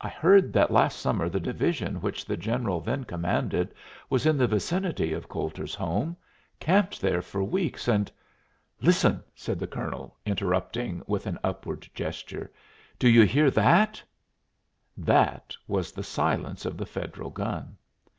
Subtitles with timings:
[0.00, 3.74] "I heard that last summer the division which the general then commanded
[4.08, 6.16] was in the vicinity of Coulter's home
[6.58, 8.10] camped there for weeks, and"
[8.80, 12.50] "Listen!" said the colonel, interrupting with an upward gesture.
[12.98, 14.02] "Do you hear that?"
[14.96, 17.76] "That" was the silence of the Federal gun.